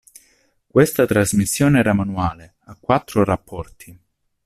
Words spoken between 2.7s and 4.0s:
quattro rapporti.